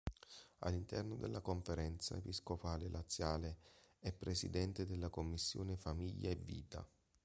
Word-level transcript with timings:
All'interno 0.61 1.15
della 1.15 1.41
Conferenza 1.41 2.15
Episcopale 2.15 2.89
Laziale 2.89 3.57
è 3.99 4.11
presidente 4.11 4.87
della 4.87 5.09
Commissione 5.09 5.77
Famiglia 5.77 6.31
e 6.31 6.35
Vita. 6.37 6.87